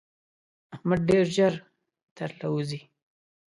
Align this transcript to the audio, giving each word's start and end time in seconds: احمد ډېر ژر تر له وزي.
احمد 0.73 0.99
ډېر 1.09 1.25
ژر 1.35 1.53
تر 2.17 2.29
له 2.39 2.47
وزي. 2.53 2.81